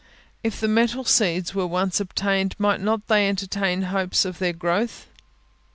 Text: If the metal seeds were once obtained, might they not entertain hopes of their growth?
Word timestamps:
If 0.43 0.59
the 0.59 0.67
metal 0.67 1.03
seeds 1.05 1.53
were 1.53 1.67
once 1.67 1.99
obtained, 1.99 2.55
might 2.57 2.79
they 2.79 2.83
not 2.83 3.11
entertain 3.11 3.83
hopes 3.83 4.25
of 4.25 4.39
their 4.39 4.51
growth? 4.51 5.05